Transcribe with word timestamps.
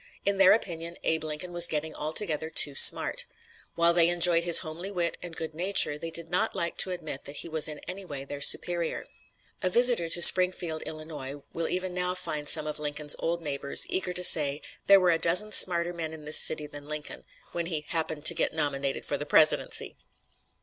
In 0.25 0.39
their 0.39 0.53
opinion 0.53 0.97
Abe 1.03 1.25
Lincoln 1.25 1.53
was 1.53 1.67
getting 1.67 1.93
altogether 1.93 2.49
too 2.49 2.73
smart. 2.73 3.27
While 3.75 3.93
they 3.93 4.09
enjoyed 4.09 4.45
his 4.45 4.57
homely 4.65 4.89
wit 4.89 5.15
and 5.21 5.35
good 5.35 5.53
nature, 5.53 5.95
they 5.99 6.09
did 6.09 6.27
not 6.27 6.55
like 6.55 6.75
to 6.77 6.89
admit 6.89 7.25
that 7.25 7.35
he 7.45 7.47
was 7.47 7.67
in 7.67 7.77
any 7.87 8.03
way 8.03 8.25
their 8.25 8.41
superior. 8.41 9.05
A 9.61 9.69
visitor 9.69 10.09
to 10.09 10.21
Springfield, 10.23 10.81
Ill., 10.87 11.45
will 11.53 11.67
even 11.67 11.93
now 11.93 12.15
find 12.15 12.49
some 12.49 12.65
of 12.65 12.79
Lincoln's 12.79 13.15
old 13.19 13.43
neighbors 13.43 13.85
eager 13.89 14.11
to 14.11 14.23
say 14.23 14.63
"there 14.87 14.99
were 14.99 15.11
a 15.11 15.19
dozen 15.19 15.51
smarter 15.51 15.93
men 15.93 16.13
in 16.13 16.25
this 16.25 16.39
city 16.39 16.65
than 16.65 16.87
Lincoln" 16.87 17.23
when 17.51 17.67
he 17.67 17.85
"happened 17.89 18.25
to 18.25 18.33
get 18.33 18.55
nominated 18.55 19.05
for 19.05 19.17
the 19.17 19.27
presidency!" 19.27 19.95